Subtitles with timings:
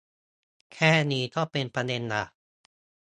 [0.73, 2.23] แค่นี้ก็เป็นประเด็นละ